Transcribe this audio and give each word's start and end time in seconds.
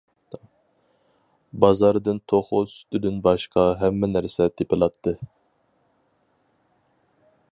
بازاردىن 1.65 2.21
توخۇ 2.33 2.61
سۈتىدىن 2.71 3.19
باشقا 3.29 3.67
ھەممە 3.83 4.11
نەرسە 4.15 4.49
تېپىلاتتى. 4.61 5.17